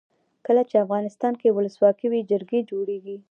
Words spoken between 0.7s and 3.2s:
افغانستان کې ولسواکي وي جرګې جوړیږي.